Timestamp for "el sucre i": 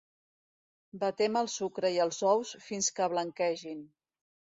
1.41-1.99